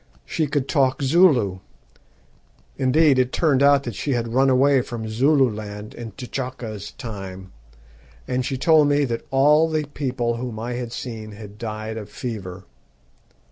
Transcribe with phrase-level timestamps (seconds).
[0.25, 1.59] She could talk Zulu
[2.75, 7.53] indeed, it turned out that she had run away from Zululand in T'Chaka's time
[8.27, 12.09] and she told me that all the people whom I had seen had died of
[12.09, 12.63] fever.